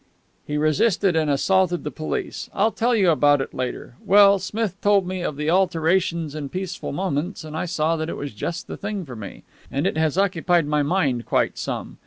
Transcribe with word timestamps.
"He 0.47 0.57
resisted 0.57 1.15
and 1.15 1.29
assaulted 1.29 1.83
the 1.83 1.91
police. 1.91 2.49
I'll 2.55 2.71
tell 2.71 2.95
you 2.95 3.11
about 3.11 3.39
it 3.39 3.53
later. 3.53 3.97
Well, 4.03 4.39
Smith 4.39 4.81
told 4.81 5.05
me 5.07 5.21
of 5.21 5.37
the 5.37 5.51
alterations 5.51 6.33
in 6.33 6.49
Peaceful 6.49 6.91
Moments, 6.91 7.43
and 7.43 7.55
I 7.55 7.65
saw 7.65 7.95
that 7.97 8.09
it 8.09 8.17
was 8.17 8.33
just 8.33 8.65
the 8.65 8.77
thing 8.77 9.05
for 9.05 9.15
me. 9.15 9.43
And 9.71 9.85
it 9.85 9.97
has 9.97 10.17
occupied 10.17 10.65
my 10.65 10.81
mind 10.81 11.27
quite 11.27 11.55
some. 11.59 11.99